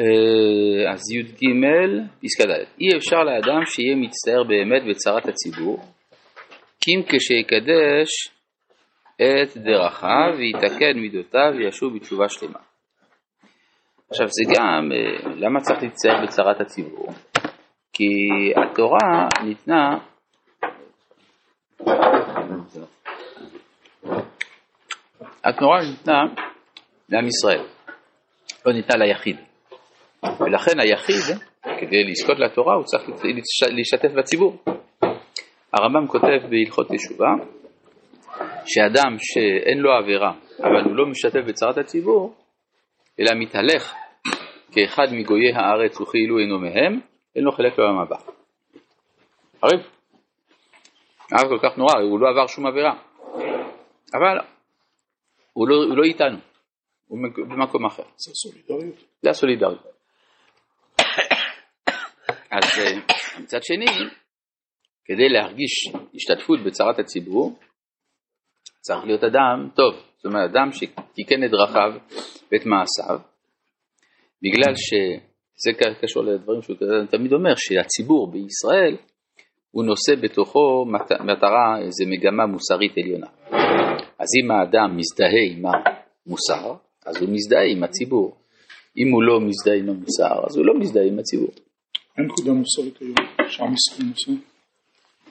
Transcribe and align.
אה, 0.00 0.92
אז 0.92 1.00
י"ג, 1.12 1.46
פסקה 2.22 2.44
ד', 2.44 2.64
אי 2.80 2.96
אפשר 2.96 3.16
לאדם 3.16 3.64
שיהיה 3.64 3.96
מצטער 3.96 4.42
באמת 4.48 4.82
בצרת 4.90 5.26
הציבור, 5.28 5.78
כי 6.80 6.90
אם 6.96 7.02
כשיקדש 7.02 8.10
את 9.16 9.56
דרכיו 9.56 10.32
ויתקן 10.38 10.98
מידותיו 10.98 11.52
וישוב 11.58 11.96
בתשובה 11.96 12.28
שלמה. 12.28 12.58
עכשיו 14.10 14.26
זה 14.28 14.54
גם, 14.54 14.92
אה, 14.92 15.30
למה 15.36 15.60
צריך 15.60 15.82
להצטער 15.82 16.22
בצרת 16.22 16.60
הציבור? 16.60 17.08
כי 17.92 18.06
התורה 18.56 19.28
ניתנה 19.44 19.98
התורה 25.44 25.80
ניתנה 25.90 26.22
לעם 27.08 27.26
ישראל, 27.26 27.64
לא 28.66 28.72
ניתנה 28.72 28.96
ליחיד. 28.96 29.49
ולכן 30.24 30.80
היחיד, 30.80 31.36
כדי 31.80 32.04
לזכות 32.04 32.38
לתורה, 32.38 32.74
הוא 32.74 32.84
צריך 32.84 33.02
להשתתף 33.76 34.10
בציבור. 34.18 34.56
הרמב"ם 35.72 36.06
כותב 36.06 36.38
בהלכות 36.50 36.86
תשובה, 36.86 37.28
שאדם 38.66 39.16
שאין 39.18 39.78
לו 39.78 39.92
עבירה, 39.92 40.32
אבל 40.58 40.84
הוא 40.84 40.96
לא 40.96 41.06
משתתף 41.06 41.40
בצרת 41.46 41.78
הציבור, 41.78 42.34
אלא 43.20 43.30
מתהלך 43.34 43.94
כאחד 44.72 45.06
מגויי 45.12 45.52
הארץ 45.54 46.00
וכאילו 46.00 46.38
אינו 46.38 46.58
מהם, 46.58 47.00
אין 47.36 47.44
לו 47.44 47.52
חלק 47.52 47.78
לעולם 47.78 47.98
הבא. 47.98 48.16
הרי, 49.62 49.76
היה 51.32 51.48
כל 51.48 51.58
כך 51.62 51.78
נורא, 51.78 51.92
הוא 52.10 52.20
לא 52.20 52.28
עבר 52.28 52.46
שום 52.46 52.66
עבירה. 52.66 52.92
אבל 54.14 54.38
הוא 55.52 55.68
לא, 55.68 55.74
הוא 55.74 55.96
לא 55.96 56.02
איתנו, 56.02 56.38
הוא 57.08 57.18
במקום 57.36 57.86
אחר. 57.86 58.02
זה 58.16 58.32
סולידריות. 58.34 59.04
זה 59.22 59.30
הסולידריות. 59.30 59.99
אז 62.50 62.64
אה, 62.78 63.00
מצד 63.42 63.62
שני, 63.62 63.86
כדי 65.04 65.28
להרגיש 65.28 65.72
השתתפות 66.14 66.58
בצרת 66.66 66.98
הציבור, 66.98 67.58
צריך 68.80 69.04
להיות 69.04 69.24
אדם 69.24 69.68
טוב, 69.74 69.94
זאת 70.16 70.24
אומרת 70.24 70.50
אדם 70.50 70.72
שתיקן 70.72 71.44
את 71.44 71.50
דרכיו 71.50 71.92
ואת 72.52 72.66
מעשיו, 72.66 73.20
בגלל 74.42 74.74
שזה 74.74 75.94
קשור 76.02 76.22
לדברים 76.22 76.62
שהוא 76.62 76.76
תמיד 77.10 77.32
אומר, 77.32 77.54
שהציבור 77.56 78.30
בישראל 78.30 78.96
הוא 79.70 79.84
נושא 79.84 80.14
בתוכו 80.22 80.84
מטרה, 81.24 81.78
איזו 81.78 82.04
מגמה 82.06 82.46
מוסרית 82.46 82.92
עליונה. 82.98 83.26
אז 84.18 84.28
אם 84.40 84.50
האדם 84.50 84.96
מזדהה 84.96 85.44
עם 85.50 85.62
המוסר, 85.66 86.74
אז 87.06 87.22
הוא 87.22 87.28
מזדהה 87.32 87.64
עם 87.64 87.84
הציבור. 87.84 88.36
אם 88.96 89.10
הוא 89.12 89.22
לא 89.22 89.40
מזדהה 89.40 89.76
עם 89.76 89.88
המוסר, 89.88 90.46
אז 90.46 90.56
הוא 90.56 90.66
לא 90.66 90.74
מזדהה 90.78 91.04
עם 91.06 91.18
הציבור. 91.18 91.50
אין 92.20 92.28
נקודה 92.28 92.52
מוסרית 92.52 92.98
היום 93.00 93.14
שעם 93.48 93.74
ישראל 93.74 94.08
נושא? 94.08 94.32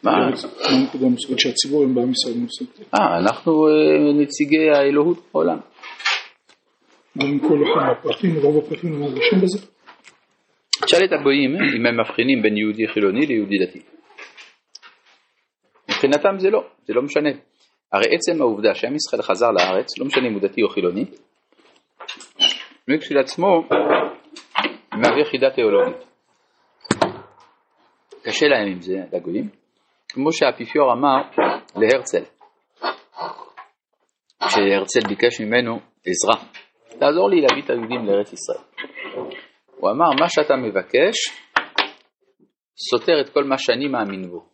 מה? 0.03 0.11
מה 0.11 0.79
הנקודה 0.79 1.05
המוסרית 1.05 1.39
שהציבור 1.39 1.81
היום 1.81 1.95
בעם 1.95 2.11
ישראל 2.11 2.37
נושא? 2.37 2.65
אה, 2.95 3.17
אנחנו 3.19 3.67
אה, 3.67 4.21
נציגי 4.21 4.69
האלוהות 4.69 5.17
בעולם. 5.33 5.57
גם 7.17 7.39
כל 7.39 7.59
אחד 7.63 7.87
מהפרטים, 7.87 8.35
רוב 8.41 8.65
הפרטים 8.65 8.93
הם 8.93 9.01
מרגישים 9.01 9.39
בזה? 9.41 9.67
תשאל 10.85 11.05
את 11.05 11.11
הגויים 11.19 11.55
אם 11.55 11.85
הם 11.85 11.99
מבחינים 11.99 12.41
בין 12.41 12.57
יהודי 12.57 12.87
חילוני 12.87 13.25
ליהודי 13.25 13.57
דתי. 13.65 13.79
מבחינתם 15.89 16.37
זה 16.37 16.49
לא, 16.49 16.63
זה 16.85 16.93
לא 16.93 17.01
משנה. 17.01 17.29
הרי 17.91 18.05
עצם 18.15 18.41
העובדה 18.41 18.75
שעם 18.75 18.95
ישראל 18.95 19.21
חזר 19.21 19.51
לארץ, 19.51 19.97
לא 19.99 20.05
משנה 20.05 20.27
אם 20.27 20.33
הוא 20.33 20.41
דתי 20.41 20.63
או 20.63 20.69
חילוני, 20.69 21.05
הוא 22.87 22.97
כשלעצמו 22.97 23.63
מהווה 24.93 25.25
חידה 25.31 25.49
תיאולוגית. 25.49 26.08
קשה 28.39 28.47
להם 28.47 28.67
עם 28.67 28.81
זה, 28.81 28.93
לגויים, 29.13 29.49
כמו 30.09 30.33
שהאפיפיור 30.33 30.93
אמר 30.93 31.17
להרצל, 31.75 32.23
כשהרצל 34.47 35.07
ביקש 35.07 35.41
ממנו 35.41 35.79
עזרה, 36.05 36.45
תעזור 36.99 37.29
לי 37.29 37.41
להביא 37.41 37.63
את 37.63 37.69
היהודים 37.69 38.05
לארץ 38.05 38.33
ישראל. 38.33 38.63
הוא 39.77 39.89
אמר, 39.89 40.09
מה 40.19 40.29
שאתה 40.29 40.55
מבקש 40.55 41.15
סותר 42.89 43.21
את 43.21 43.29
כל 43.29 43.43
מה 43.43 43.57
שאני 43.57 43.87
מאמין 43.87 44.29
בו. 44.29 44.45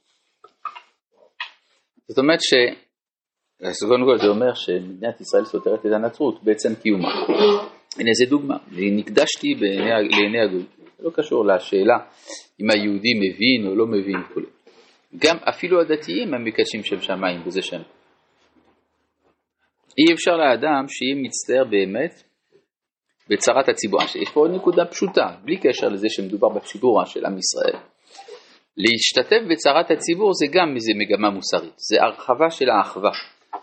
זאת 2.07 2.17
אומרת 2.17 2.39
ש... 2.41 2.53
אז 3.61 3.83
קודם 3.87 4.05
כל 4.05 4.17
זה 4.17 4.27
אומר 4.27 4.53
שמדינת 4.53 5.21
ישראל 5.21 5.45
סותרת 5.45 5.85
את 5.85 5.91
הנצרות 5.91 6.43
בעצם 6.43 6.75
קיומה. 6.75 7.09
הנה 7.99 8.09
איזה 8.09 8.25
דוגמה, 8.29 8.57
נקדשתי 8.71 9.47
לעיני 9.59 10.41
הגוי, 10.41 10.65
זה 10.77 10.84
לא 10.99 11.09
קשור 11.13 11.45
לשאלה 11.45 11.97
אם 12.61 12.71
היהודי 12.71 13.13
מבין 13.13 13.67
או 13.67 13.75
לא 13.75 13.85
מבין 13.87 14.15
וכו'. 14.19 14.41
גם 15.17 15.37
אפילו 15.49 15.81
הדתיים 15.81 16.33
הם 16.33 16.43
מקדשים 16.43 16.83
שם 16.83 17.01
שמיים 17.01 17.41
וזה 17.45 17.61
שם. 17.61 17.81
אי 19.97 20.13
אפשר 20.13 20.37
לאדם 20.37 20.87
שיהיה 20.87 21.15
מצטער 21.15 21.63
באמת 21.63 22.23
בצרת 23.29 23.69
הציבור. 23.69 24.01
יש 24.01 24.29
פה 24.33 24.39
עוד 24.39 24.51
נקודה 24.51 24.85
פשוטה, 24.85 25.35
בלי 25.43 25.57
קשר 25.57 25.87
לזה 25.87 26.07
שמדובר 26.09 26.49
בציבור 26.49 27.05
של 27.05 27.25
עם 27.25 27.37
ישראל. 27.37 27.79
להשתתף 28.77 29.41
בצרת 29.49 29.91
הציבור 29.91 30.31
זה 30.33 30.45
גם 30.51 30.75
איזה 30.75 30.91
מגמה 30.95 31.29
מוסרית, 31.29 31.73
זה 31.77 32.03
הרחבה 32.03 32.49
של 32.49 32.69
האחווה. 32.69 33.11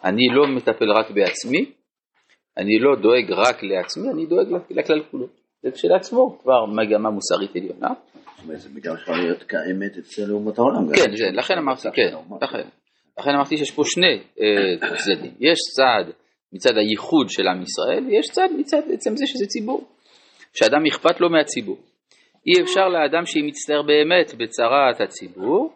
אני 0.04 0.28
לא 0.34 0.46
מטפל 0.46 0.92
רק 0.92 1.10
בעצמי, 1.10 1.72
אני 2.56 2.78
לא 2.78 2.96
דואג 3.02 3.32
רק 3.32 3.62
לעצמי, 3.62 4.10
אני 4.10 4.26
דואג 4.26 4.46
לכלל 4.70 5.02
כולו. 5.10 5.41
זה 5.62 5.70
כשלעצמו 5.70 6.38
כבר 6.42 6.66
מגמה 6.66 7.10
מוסרית 7.10 7.56
עליונה. 7.56 7.88
זה 8.54 8.68
גם 8.82 8.94
יכול 8.94 9.16
להיות 9.16 9.42
כאמת 9.42 9.98
אצל 9.98 10.32
אומות 10.32 10.58
העולם. 10.58 10.94
כן, 10.94 11.34
לכן 11.34 11.58
אמרתי, 11.58 11.88
כן, 11.94 12.14
לכן 13.18 13.30
אמרתי 13.30 13.56
שיש 13.56 13.70
פה 13.70 13.82
שני 13.84 14.22
אה, 14.40 14.96
צדדים. 14.96 15.32
יש 15.40 15.58
צד 15.76 16.12
מצד 16.52 16.76
הייחוד 16.76 17.26
של 17.28 17.48
עם 17.48 17.62
ישראל, 17.62 18.04
ויש 18.06 18.26
צד 18.26 18.48
מצד 18.58 18.82
עצם 18.92 19.16
זה 19.16 19.26
שזה 19.26 19.46
ציבור. 19.46 19.84
שאדם 20.54 20.86
אכפת 20.86 21.20
לו 21.20 21.30
מהציבור. 21.30 21.76
אי 22.46 22.62
אפשר 22.62 22.88
לאדם 22.88 23.26
שהיא 23.26 23.44
מצטער 23.44 23.82
באמת 23.82 24.34
בצרת 24.34 25.00
הציבור, 25.00 25.72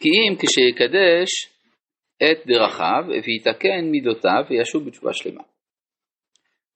כי 0.00 0.08
אם 0.08 0.36
כשיקדש 0.36 1.30
את 2.22 2.46
דרכיו 2.46 3.04
ויתקן 3.26 3.90
מידותיו 3.90 4.42
וישוב 4.50 4.86
בתשובה 4.86 5.12
שלמה. 5.12 5.42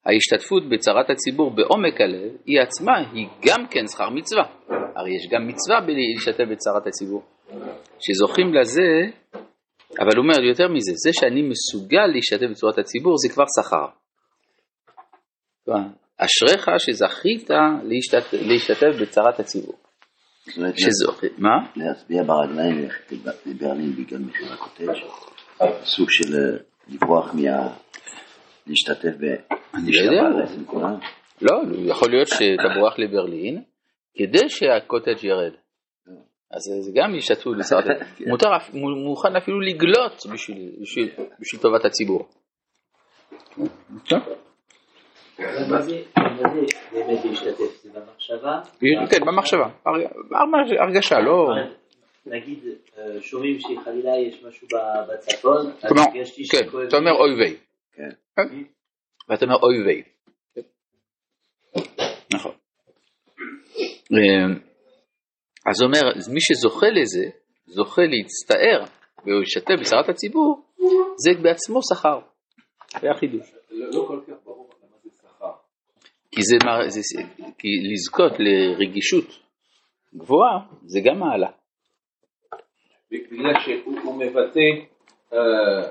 ההשתתפות 0.08 0.68
בצרת 0.68 1.10
הציבור 1.10 1.50
בעומק 1.50 2.00
הלב 2.00 2.32
היא 2.46 2.60
עצמה 2.60 2.92
היא 3.12 3.26
גם 3.46 3.66
כן 3.70 3.86
שכר 3.86 4.10
מצווה. 4.10 4.44
הרי 4.96 5.10
יש 5.16 5.28
גם 5.32 5.48
מצווה 5.48 5.80
בלהשתתף 5.80 6.44
בצרת 6.50 6.86
הציבור. 6.86 7.22
שזוכים 8.00 8.54
לזה, 8.54 8.88
אבל 10.00 10.16
הוא 10.16 10.22
אומר 10.22 10.44
יותר 10.44 10.68
מזה, 10.68 10.92
זה 10.94 11.10
שאני 11.12 11.42
מסוגל 11.42 12.06
להשתתף 12.14 12.46
בצורת 12.50 12.78
הציבור 12.78 13.14
זה 13.16 13.28
כבר 13.34 13.44
שכר. 13.60 13.86
אשריך 16.18 16.70
שזכית 16.78 17.50
להשתתף, 17.82 18.32
להשתתף 18.32 19.02
בצרת 19.02 19.40
הציבור. 19.40 19.74
שזוכר, 20.76 21.26
מה? 21.38 21.56
להצביע 21.76 22.22
ברגליים 22.22 22.78
ללכת 22.78 23.12
לברלין 23.46 23.92
בגלל 23.92 24.18
מחיר 24.18 24.52
הקוטג', 24.52 24.92
סוג 25.84 26.06
של 26.10 26.34
אה, 26.34 26.58
לברוח 26.88 27.34
מה... 27.34 27.68
להשתתף. 28.66 29.12
אני 29.82 29.92
לא 29.92 30.00
יודע. 30.00 30.22
לא, 31.42 31.60
יכול 31.92 32.10
להיות 32.10 32.28
שאתה 32.28 32.68
בורח 32.78 32.98
לברלין 32.98 33.62
כדי 34.14 34.48
שהקוטג' 34.48 35.24
ירד. 35.24 35.52
אז 36.50 36.62
זה 36.80 36.92
גם 36.94 37.14
השתתפות 37.18 37.56
בצרת 37.58 37.84
הציבור. 37.84 38.30
מותר, 38.30 38.48
מוכן 39.04 39.36
אפילו 39.36 39.60
לגלות 39.60 40.26
בשביל 40.32 41.60
טובת 41.62 41.84
הציבור. 41.84 42.28
מה 45.70 45.82
זה 45.82 46.02
באמת 46.92 47.24
להשתתף? 47.24 47.82
זה 47.82 47.90
במחשבה? 47.94 48.60
כן, 49.10 49.26
במחשבה. 49.26 49.68
הרגשה, 50.80 51.20
לא... 51.20 51.48
נגיד, 52.26 52.58
שומעים 53.20 53.58
שחלילה 53.60 54.10
יש 54.28 54.44
משהו 54.44 54.68
בצפון, 55.08 55.66
אז 55.82 55.92
הרגשתי 55.96 56.44
שכואב... 56.44 56.82
כן, 56.82 56.88
אתה 56.88 56.96
אומר 56.96 57.12
אוי 57.12 57.34
ויי. 57.34 57.56
ואתה 59.28 59.44
אומר 59.44 59.56
אוי 59.62 59.84
ויי. 59.86 60.02
נכון. 62.34 62.52
אז 65.70 65.80
הוא 65.80 65.86
אומר, 65.86 66.12
מי 66.32 66.40
שזוכה 66.40 66.86
לזה, 66.86 67.30
זוכה 67.66 68.02
להצטער 68.02 68.84
ולהשתתף 69.24 69.80
בצרת 69.80 70.08
הציבור, 70.08 70.62
זה 71.16 71.42
בעצמו 71.42 71.80
שכר. 71.94 72.20
זה 73.00 73.10
החידוש. 73.10 73.54
לא 73.70 74.04
כל 74.08 74.20
כך 74.26 74.34
ברור 74.44 74.70
למה 74.82 74.96
זה 75.02 75.10
שכר. 75.22 75.52
כי, 76.30 76.42
זה, 76.42 76.56
זה, 76.88 77.22
כי 77.58 77.68
לזכות 77.92 78.32
לרגישות 78.38 79.24
גבוהה 80.14 80.58
זה 80.82 81.00
גם 81.04 81.18
מעלה. 81.18 81.50
בגלל 83.10 83.54
שהוא 83.64 84.18
מבטא... 84.18 84.60
אה, 85.32 85.90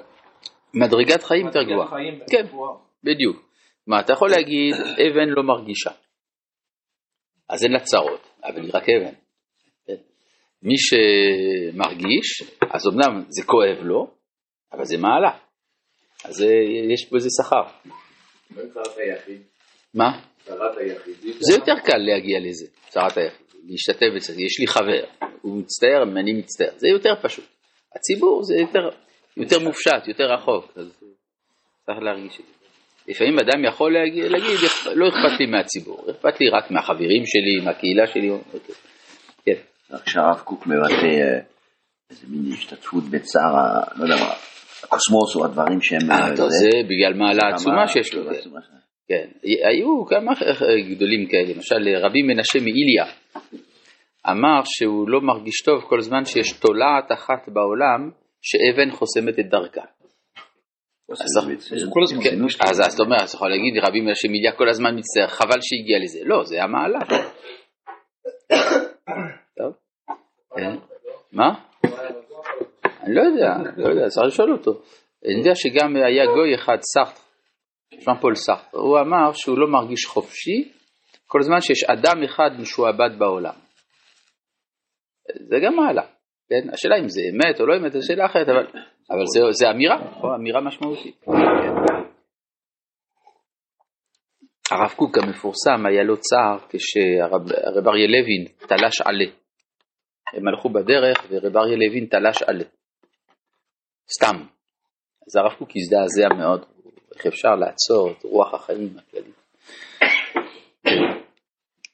מדרגת 0.73 1.23
חיים 1.23 1.45
יותר 1.45 1.63
גבוהה. 1.63 2.86
בדיוק. 3.07 3.49
מה, 3.87 3.99
אתה 3.99 4.13
יכול 4.13 4.29
להגיד, 4.29 4.73
אבן 4.75 5.29
לא 5.29 5.43
מרגישה. 5.43 5.91
אז 7.49 7.63
אין 7.63 7.71
לה 7.71 7.79
צרות, 7.79 8.27
אבל 8.43 8.61
היא 8.61 8.71
רק 8.73 8.83
אבן. 8.89 9.13
כן? 9.85 9.95
מי 10.63 10.75
שמרגיש, 10.77 12.43
אז 12.73 12.87
אמנם 12.87 13.23
זה 13.29 13.43
כואב 13.45 13.77
לו, 13.81 14.07
אבל 14.73 14.85
זה 14.85 14.97
מעלה. 14.97 15.37
אז 16.25 16.41
יש 16.93 17.11
בזה 17.11 17.29
שכר. 17.41 17.91
מה? 19.93 20.19
זה 21.39 21.53
יותר 21.53 21.79
קל 21.85 21.97
להגיע 21.97 22.39
לזה, 22.39 22.65
צרת 22.89 23.17
היחיד, 23.17 23.47
להשתתף 23.63 24.07
בזה, 24.15 24.33
יש 24.41 24.59
לי 24.59 24.67
חבר, 24.67 25.27
הוא 25.41 25.57
מצטער, 25.57 26.03
אני 26.03 26.33
מצטער, 26.33 26.69
זה 26.75 26.87
יותר 26.87 27.13
פשוט. 27.21 27.45
הציבור 27.95 28.43
זה 28.43 28.55
יותר, 28.55 28.89
יותר 29.37 29.59
מופשט, 29.59 30.07
יותר 30.07 30.23
רחוק, 30.23 30.77
אז 30.77 31.03
צריך 31.85 31.97
להרגיש 32.01 32.39
את 32.39 32.45
זה. 32.45 32.56
לפעמים 33.07 33.39
אדם 33.39 33.65
יכול 33.65 33.93
להגיד, 33.93 34.23
להגיד 34.23 34.57
לא 34.95 35.07
אכפת 35.07 35.39
לי 35.39 35.45
מהציבור, 35.45 36.05
אכפת 36.11 36.39
לי 36.41 36.49
רק 36.49 36.71
מהחברים 36.71 37.23
שלי, 37.25 37.65
מהקהילה 37.65 38.07
שלי. 38.07 38.29
כן. 39.45 39.97
כשהרב 40.05 40.39
קוק 40.39 40.67
מבטא 40.67 41.05
אה, 41.05 41.39
איזה 42.09 42.27
מין 42.29 42.53
השתתפות 42.53 43.03
בצער, 43.03 43.53
לא 43.95 44.03
יודע 44.03 44.15
מה, 44.15 44.33
הקוסמוס 44.83 45.35
או 45.35 45.45
הדברים 45.45 45.81
שהם... 45.81 46.11
אה, 46.11 46.35
טוב, 46.35 46.49
זה 46.49 46.69
בגלל 46.89 47.13
מעלה 47.13 47.53
עצומה 47.53 47.87
שיש 47.87 48.13
לו. 48.13 48.23
כן, 49.09 49.27
היו 49.43 50.05
כמה 50.05 50.31
גדולים 50.91 51.27
כאלה, 51.27 51.53
למשל 51.55 52.05
רבי 52.05 52.21
מנשה 52.21 52.59
מאיליה 52.59 53.05
אמר 54.29 54.61
שהוא 54.65 55.09
לא 55.09 55.21
מרגיש 55.21 55.61
טוב 55.65 55.81
כל 55.81 56.01
זמן 56.01 56.25
שיש 56.25 56.51
תולעת 56.51 57.11
אחת 57.13 57.49
בעולם 57.53 58.09
שאבן 58.41 58.91
חוסמת 58.91 59.39
את 59.39 59.49
דרכה. 59.49 59.81
אז 61.11 62.77
זאת 62.91 62.99
אומרת, 62.99 63.23
אתה 63.23 63.35
יכול 63.35 63.49
להגיד 63.49 63.83
רבי 63.83 64.01
מנשה 64.01 64.27
מאיליה 64.27 64.51
כל 64.51 64.69
הזמן 64.69 64.95
מצטער, 64.97 65.27
חבל 65.27 65.61
שהגיע 65.61 65.97
לזה. 66.03 66.19
לא, 66.23 66.43
זה 66.43 66.63
המעלה. 66.63 66.99
טוב. 69.57 69.73
כן. 70.55 70.75
מה? 71.31 71.53
אני 73.03 73.15
לא 73.15 73.21
יודע, 73.21 73.71
לא 73.77 73.89
יודע, 73.89 74.07
צריך 74.09 74.27
לשאול 74.27 74.51
אותו. 74.53 74.71
אני 75.25 75.39
יודע 75.39 75.55
שגם 75.55 75.95
היה 75.95 76.25
גוי 76.25 76.55
אחד, 76.55 76.77
סארטר, 76.81 77.21
ז'אן 77.99 78.19
פול 78.21 78.35
סארטר, 78.35 78.77
הוא 78.77 78.99
אמר 78.99 79.31
שהוא 79.33 79.59
לא 79.59 79.67
מרגיש 79.67 80.05
חופשי 80.05 80.71
כל 81.27 81.41
זמן 81.41 81.61
שיש 81.61 81.83
אדם 81.83 82.23
אחד 82.23 82.49
משועבד 82.59 83.19
בעולם. 83.19 83.53
זה 85.35 85.55
גם 85.65 85.75
מעלה, 85.75 86.03
כן? 86.49 86.73
השאלה 86.73 86.95
אם 86.99 87.09
זה 87.09 87.21
אמת 87.33 87.59
או 87.59 87.65
לא 87.65 87.77
אמת, 87.77 87.91
זו 87.91 87.99
שאלה 88.07 88.25
אחרת, 88.25 88.49
אבל, 88.49 88.81
אבל 89.11 89.23
זה, 89.33 89.39
זה 89.51 89.69
אמירה, 89.71 89.95
או 90.23 90.35
אמירה 90.35 90.61
משמעותית. 90.61 91.25
הרב 94.71 94.91
קוק 94.95 95.17
המפורסם 95.17 95.85
היה 95.85 96.03
לו 96.03 96.17
צער 96.17 96.57
כשהרב 96.69 97.87
אריה 97.87 98.07
לוין 98.07 98.45
תלש 98.67 99.01
עלה. 99.05 99.31
הם 100.33 100.47
הלכו 100.47 100.69
בדרך 100.69 101.25
ורב 101.29 101.57
אריה 101.57 101.77
לוין 101.77 102.05
תלש 102.05 102.41
עלה. 102.41 102.63
סתם. 104.17 104.35
אז 105.27 105.35
הרב 105.35 105.53
קוק 105.57 105.69
הזדעזע 105.75 106.35
מאוד, 106.37 106.65
איך 107.15 107.25
אפשר 107.25 107.55
לעצור 107.55 108.11
את 108.11 108.23
רוח 108.23 108.53
החיים 108.53 108.97
הכללית. 108.97 109.35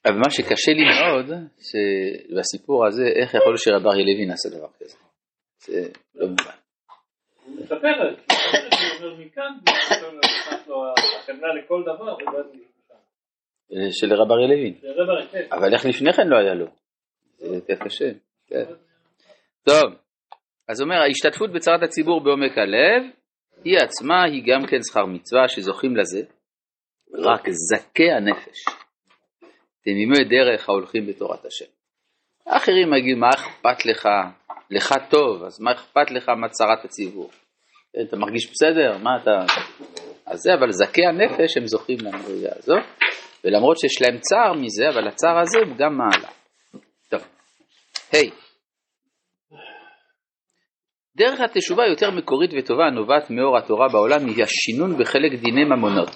אבל 0.05 0.15
מה 0.15 0.29
שקשה 0.29 0.71
לי 0.71 0.83
מאוד, 0.83 1.25
בסיפור 2.37 2.87
הזה, 2.87 3.03
איך 3.15 3.33
יכול 3.33 3.51
להיות 3.51 3.61
שרב 3.61 3.87
אריה 3.87 4.05
לוין 4.05 4.31
עשה 4.31 4.49
דבר 4.57 4.69
כזה. 4.79 4.97
זה 5.57 5.89
לא 6.15 6.27
מובן. 6.27 6.62
מספר, 7.63 8.01
הוא 8.01 9.09
אומר 9.09 9.25
מכאן, 9.25 9.51
החמלה 11.19 11.53
לכל 11.53 11.81
דבר, 11.81 12.15
אה, 13.73 13.91
של 13.91 14.13
רב 14.13 14.31
אריה 14.31 14.47
לוין. 14.47 14.73
כן. 15.31 15.47
אבל 15.51 15.73
איך 15.73 15.85
לפני 15.85 16.13
כן 16.13 16.27
לא 16.27 16.37
היה 16.37 16.53
לו? 16.53 16.65
זה 17.37 17.55
יותר 17.55 17.75
קשה. 17.75 18.11
כן. 18.47 18.63
טוב. 19.63 19.93
אז 20.67 20.81
אומר, 20.81 20.95
ההשתתפות 20.95 21.51
בצרת 21.53 21.83
הציבור 21.83 22.23
בעומק 22.23 22.57
הלב, 22.57 23.03
היא 23.63 23.77
עצמה 23.77 24.23
היא 24.23 24.43
גם 24.45 24.67
כן 24.67 24.77
שכר 24.89 25.05
מצווה 25.05 25.47
שזוכים 25.47 25.95
לזה, 25.95 26.21
רק 27.13 27.49
זכי 27.49 28.11
הנפש. 28.11 28.65
תמימי 29.83 30.23
דרך 30.29 30.69
ההולכים 30.69 31.07
בתורת 31.07 31.45
השם. 31.45 31.71
האחרים 32.45 32.93
יגידו, 32.93 33.19
מה 33.19 33.29
אכפת 33.29 33.85
לך? 33.85 34.07
לך 34.69 34.93
טוב, 35.09 35.43
אז 35.43 35.61
מה 35.61 35.71
אכפת 35.71 36.11
לך 36.11 36.29
מה 36.29 36.49
צרת 36.49 36.85
הציבור? 36.85 37.29
אתה 38.01 38.17
מרגיש 38.17 38.51
בסדר? 38.51 38.97
מה 39.03 39.09
אתה... 39.21 39.45
אז 40.25 40.39
זה, 40.39 40.53
אבל 40.53 40.71
זכי 40.71 41.05
הנפש 41.05 41.57
הם 41.57 41.67
זוכים 41.67 41.97
למדרגה 42.01 42.49
הזאת, 42.57 42.83
ולמרות 43.43 43.77
שיש 43.79 44.01
להם 44.01 44.17
צער 44.19 44.53
מזה, 44.53 44.89
אבל 44.89 45.07
הצער 45.07 45.39
הזה 45.39 45.59
הוא 45.59 45.77
גם 45.77 45.97
מעלה. 45.97 46.29
טוב, 47.09 47.21
היי. 48.11 48.29
דרך 51.15 51.39
התשובה 51.39 51.87
יותר 51.87 52.11
מקורית 52.11 52.51
וטובה 52.57 52.85
הנובעת 52.85 53.29
מאור 53.29 53.57
התורה 53.57 53.87
בעולם 53.89 54.25
היא 54.27 54.43
השינון 54.43 54.97
בחלק 54.97 55.31
דיני 55.31 55.63
ממונות. 55.63 56.09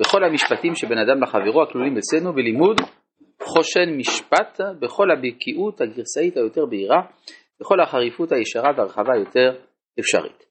בכל 0.00 0.24
המשפטים 0.24 0.74
שבין 0.74 0.98
אדם 0.98 1.22
לחברו 1.22 1.62
הכלולים 1.62 1.98
אצלנו 1.98 2.32
בלימוד 2.32 2.80
חושן 3.42 3.96
משפט 3.96 4.60
בכל 4.80 5.10
הבקיאות 5.10 5.80
הגרסאית 5.80 6.36
היותר 6.36 6.66
בהירה, 6.66 7.02
בכל 7.60 7.80
החריפות 7.80 8.32
הישרה 8.32 8.70
והרחבה 8.76 9.12
היותר 9.14 9.58
אפשרית. 10.00 10.45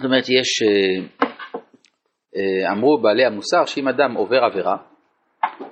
זאת 0.00 0.04
אומרת, 0.04 0.24
יש, 0.28 0.62
אה, 0.62 1.26
אה, 2.36 2.72
אמרו 2.72 3.02
בעלי 3.02 3.24
המוסר 3.24 3.64
שאם 3.66 3.88
אדם 3.88 4.14
עובר 4.14 4.44
עבירה, 4.44 4.76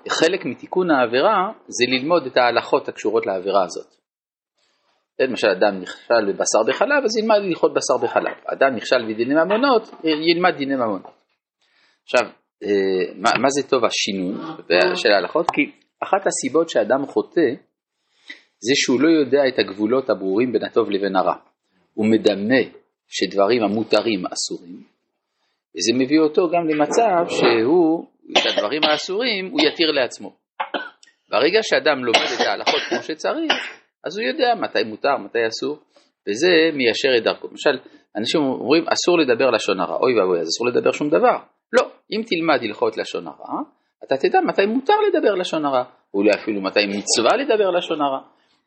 חלק 0.08 0.44
מתיקון 0.44 0.90
העבירה 0.90 1.52
זה 1.66 1.84
ללמוד 1.88 2.26
את 2.26 2.36
ההלכות 2.36 2.88
הקשורות 2.88 3.26
לעבירה 3.26 3.64
הזאת. 3.64 3.86
למשל 5.20 5.48
אדם 5.48 5.80
נכשל 5.80 6.24
בבשר 6.28 6.62
בחלב, 6.68 7.04
אז 7.04 7.18
ילמד 7.18 7.38
ללכות 7.48 7.72
בשר 7.74 8.06
בחלב. 8.06 8.36
אדם 8.46 8.74
נכשל 8.76 9.02
בדיני 9.08 9.34
ממונות, 9.34 9.90
ילמד 10.04 10.56
דיני 10.56 10.74
ממונות. 10.74 11.12
עכשיו, 12.04 12.30
אה, 12.64 13.14
מה, 13.16 13.30
מה 13.42 13.48
זה 13.48 13.68
טוב 13.68 13.84
השינון 13.84 14.56
של 14.94 15.12
ההלכות? 15.12 15.46
כי 15.50 15.62
אחת 16.02 16.26
הסיבות 16.26 16.68
שאדם 16.68 17.06
חוטא, 17.06 17.50
זה 18.60 18.72
שהוא 18.74 19.00
לא 19.00 19.08
יודע 19.08 19.40
את 19.48 19.58
הגבולות 19.58 20.10
הברורים 20.10 20.52
בין 20.52 20.64
הטוב 20.64 20.90
לבין 20.90 21.16
הרע. 21.16 21.34
הוא 21.94 22.06
מדמה 22.06 22.78
שדברים 23.08 23.62
המותרים 23.62 24.22
אסורים, 24.32 24.82
וזה 25.76 25.92
מביא 25.94 26.20
אותו 26.20 26.48
גם 26.50 26.68
למצב 26.68 27.24
שהוא, 27.28 28.06
את 28.32 28.42
הדברים 28.52 28.80
האסורים, 28.84 29.50
הוא 29.50 29.60
יתיר 29.60 29.90
לעצמו. 29.90 30.32
ברגע 31.30 31.58
שאדם 31.62 32.04
לומד 32.04 32.28
את 32.36 32.46
ההלכות 32.46 32.80
כמו 32.88 33.02
שצריך, 33.02 33.52
אז 34.04 34.18
הוא 34.18 34.26
יודע 34.26 34.54
מתי 34.54 34.84
מותר, 34.84 35.16
מתי 35.16 35.38
אסור, 35.48 35.78
וזה 36.28 36.76
מיישר 36.76 37.08
את 37.18 37.22
דרכו. 37.22 37.48
למשל, 37.48 37.78
אנשים 38.16 38.40
אומרים 38.40 38.84
אסור 38.88 39.18
לדבר 39.18 39.50
לשון 39.50 39.80
הרע, 39.80 39.96
אוי 39.96 40.20
ואבוי, 40.20 40.40
אז 40.40 40.46
אסור 40.48 40.66
לדבר 40.66 40.92
שום 40.92 41.08
דבר. 41.08 41.36
לא, 41.72 41.90
אם 42.12 42.22
תלמד 42.26 42.58
הלכות 42.62 42.96
לשון 42.96 43.26
הרע, 43.26 43.60
אתה 44.04 44.16
תדע 44.16 44.40
מתי 44.40 44.66
מותר 44.66 44.94
לדבר 45.08 45.34
לשון 45.34 45.64
הרע, 45.64 45.84
אולי 46.14 46.30
אפילו 46.42 46.60
מתי 46.60 46.86
מצווה 46.86 47.36
לדבר 47.36 47.70
לשון 47.70 48.00
הרע. 48.00 48.20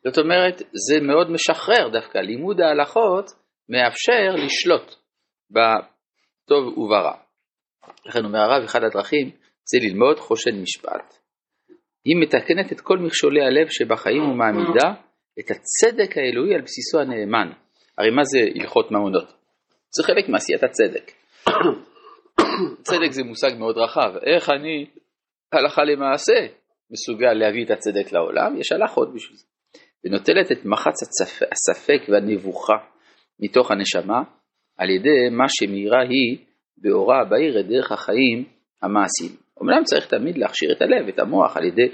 זאת 0.04 0.18
אומרת, 0.18 0.62
זה 0.88 1.00
מאוד 1.00 1.30
משחרר 1.30 1.88
דווקא, 1.92 2.18
לימוד 2.18 2.60
ההלכות 2.60 3.30
מאפשר 3.68 4.44
לשלוט 4.44 4.94
בטוב 5.50 6.78
וברע. 6.78 7.14
לכן 8.06 8.24
אומר 8.24 8.38
הרב, 8.38 8.64
אחד 8.64 8.80
הדרכים 8.84 9.30
זה 9.70 9.78
ללמוד 9.82 10.18
חושן 10.18 10.62
משפט. 10.62 11.14
היא 12.04 12.16
מתקנת 12.22 12.72
את 12.72 12.80
כל 12.80 12.98
מכשולי 12.98 13.42
הלב 13.42 13.68
שבחיים 13.70 14.22
ומעמידה 14.22 14.88
את 15.38 15.50
הצדק 15.50 16.16
האלוהי 16.16 16.54
על 16.54 16.60
בסיסו 16.60 17.00
הנאמן. 17.00 17.52
הרי 17.98 18.10
מה 18.10 18.22
זה 18.24 18.38
הלכות 18.60 18.90
ממונות? 18.90 19.32
זה 19.96 20.02
חלק 20.02 20.28
מעשיית 20.28 20.62
הצדק. 20.62 21.12
צדק 22.88 23.10
זה 23.10 23.22
מושג 23.22 23.50
מאוד 23.58 23.76
רחב, 23.78 24.16
איך 24.26 24.50
אני 24.50 24.86
הלכה 25.52 25.84
למעשה 25.84 26.46
מסוגל 26.90 27.32
להביא 27.32 27.64
את 27.64 27.70
הצדק 27.70 28.12
לעולם, 28.12 28.60
יש 28.60 28.72
הלכות 28.72 29.14
בשביל 29.14 29.36
זה. 29.36 29.44
ונוטלת 30.04 30.52
את 30.52 30.64
מחץ. 30.64 30.94
הספק 31.52 32.08
והנבוכה 32.08 32.91
מתוך 33.42 33.70
הנשמה 33.70 34.22
על 34.78 34.90
ידי 34.90 35.28
מה 35.30 35.44
שמאירה 35.48 36.02
היא 36.02 36.38
באורה 36.78 37.20
הבהיר 37.20 37.60
את 37.60 37.66
דרך 37.66 37.92
החיים 37.92 38.44
המעשיים. 38.82 39.32
אמנם 39.62 39.84
צריך 39.84 40.06
תמיד 40.06 40.38
להכשיר 40.38 40.72
את 40.72 40.82
הלב, 40.82 41.08
את 41.08 41.18
המוח, 41.18 41.56
על 41.56 41.64
ידי 41.64 41.88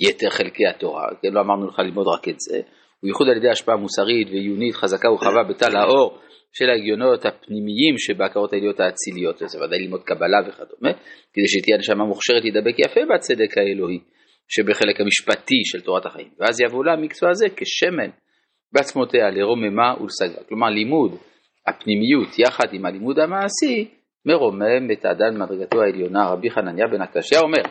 יתר 0.00 0.30
חלקי 0.30 0.66
התורה, 0.66 1.06
כן, 1.22 1.28
לא 1.32 1.40
אמרנו 1.40 1.66
לך 1.66 1.78
ללמוד 1.78 2.06
רק 2.08 2.28
את 2.28 2.40
זה, 2.40 2.60
ובייחוד 3.02 3.28
על 3.28 3.36
ידי 3.36 3.48
השפעה 3.48 3.76
מוסרית 3.76 4.28
ועיונית 4.28 4.74
חזקה 4.74 5.10
ורחבה 5.10 5.42
בתל 5.48 5.76
האור 5.76 6.18
של 6.52 6.70
ההגיונות 6.70 7.26
הפנימיים 7.26 7.98
שבהכרות 7.98 8.52
העיליות 8.52 8.80
האציליות, 8.80 9.42
וזה 9.42 9.64
ודאי 9.64 9.78
ללמוד 9.78 10.02
קבלה 10.02 10.38
וכדומה, 10.48 10.92
כדי 11.32 11.48
שתהיה 11.48 11.76
נשמה 11.78 12.04
מוכשרת 12.04 12.42
להידבק 12.42 12.78
יפה 12.78 13.00
בצדק 13.14 13.58
האלוהי 13.58 13.98
שבחלק 14.48 15.00
המשפטי 15.00 15.60
של 15.64 15.80
תורת 15.80 16.06
החיים, 16.06 16.28
ואז 16.38 16.60
יבוא 16.60 16.84
לה 16.84 16.92
המקצוע 16.92 17.30
הזה 17.30 17.46
כשמן 17.56 18.10
בעצמותיה 18.72 19.30
לרוממה 19.30 19.94
ולסגה, 20.00 20.44
כלומר 20.48 20.68
לימוד 20.68 21.12
הפנימיות 21.66 22.38
יחד 22.38 22.66
עם 22.72 22.86
הלימוד 22.86 23.18
המעשי 23.18 23.90
מרומם 24.26 24.90
את 24.92 25.04
האדם 25.04 25.34
במדרגתו 25.34 25.82
העליונה, 25.82 26.28
רבי 26.28 26.50
חנניה 26.50 26.86
בן 26.86 27.00
הקשיא 27.02 27.38
אומר 27.38 27.62